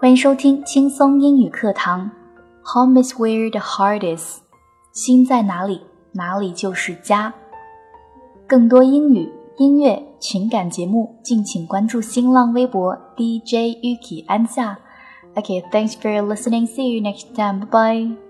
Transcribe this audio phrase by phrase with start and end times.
[0.00, 2.10] 欢迎收听轻松英语课堂。
[2.72, 4.38] Home is where the heart is，
[4.92, 7.34] 心在哪里，哪里就是家。
[8.46, 14.78] 更多英语、音乐、情感节目，敬请关注新浪微博 DJ Yuki 安夏。
[15.34, 16.66] Okay, thanks for listening.
[16.66, 17.66] See you next time.
[17.66, 18.29] Bye bye.